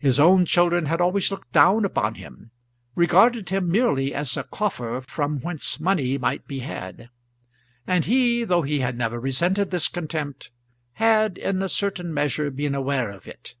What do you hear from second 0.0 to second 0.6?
His own